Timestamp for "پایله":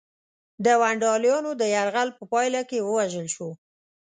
2.31-2.61